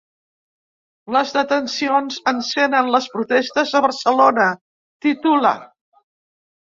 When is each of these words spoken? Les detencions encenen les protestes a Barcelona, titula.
Les 1.15 1.33
detencions 1.35 2.17
encenen 2.33 2.89
les 2.95 3.09
protestes 3.17 3.75
a 3.81 3.85
Barcelona, 3.89 4.49
titula. 5.09 5.53